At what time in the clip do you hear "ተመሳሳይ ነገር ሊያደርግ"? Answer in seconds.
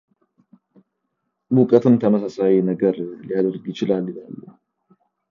2.03-3.63